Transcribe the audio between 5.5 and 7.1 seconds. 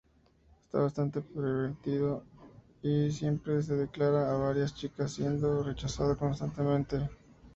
rechazado constantemente.